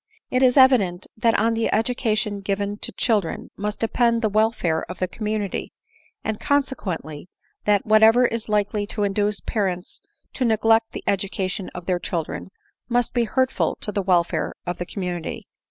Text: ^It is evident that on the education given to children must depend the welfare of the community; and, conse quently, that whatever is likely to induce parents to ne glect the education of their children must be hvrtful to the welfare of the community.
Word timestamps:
^It 0.31 0.41
is 0.41 0.57
evident 0.57 1.05
that 1.15 1.37
on 1.37 1.53
the 1.53 1.71
education 1.71 2.39
given 2.41 2.77
to 2.79 2.91
children 2.91 3.51
must 3.55 3.79
depend 3.81 4.23
the 4.23 4.29
welfare 4.29 4.83
of 4.89 4.97
the 4.97 5.07
community; 5.07 5.73
and, 6.23 6.39
conse 6.39 6.73
quently, 6.75 7.27
that 7.65 7.85
whatever 7.85 8.25
is 8.25 8.49
likely 8.49 8.87
to 8.87 9.03
induce 9.03 9.41
parents 9.41 10.01
to 10.33 10.43
ne 10.43 10.57
glect 10.57 10.89
the 10.93 11.03
education 11.05 11.69
of 11.75 11.85
their 11.85 11.99
children 11.99 12.49
must 12.89 13.13
be 13.13 13.27
hvrtful 13.27 13.79
to 13.81 13.91
the 13.91 14.01
welfare 14.01 14.55
of 14.65 14.79
the 14.79 14.87
community. 14.87 15.45